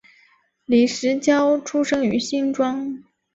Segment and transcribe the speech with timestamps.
[0.65, 3.03] 李石樵出生于新庄